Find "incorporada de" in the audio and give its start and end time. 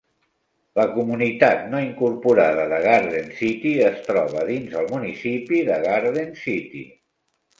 1.87-2.79